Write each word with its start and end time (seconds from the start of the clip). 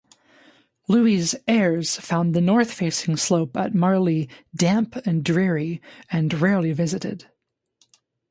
Louis' 0.87 1.35
heirs 1.47 1.97
found 1.97 2.33
the 2.33 2.41
north-facing 2.41 3.17
slope 3.17 3.55
at 3.55 3.75
Marly 3.75 4.27
damp 4.55 4.95
and 5.05 5.23
dreary, 5.23 5.79
and 6.09 6.33
rarely 6.33 6.73
visited. 6.73 7.27